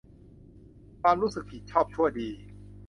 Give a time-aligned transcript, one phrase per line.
[1.01, 2.29] ความรู้สึกผิดชอบชั่วดี